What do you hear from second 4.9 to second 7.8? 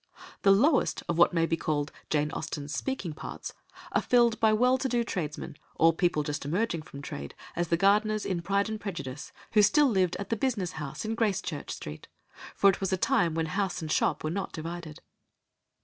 tradesmen, or people just emerging from trade, as the